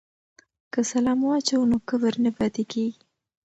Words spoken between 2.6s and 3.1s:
کیږي.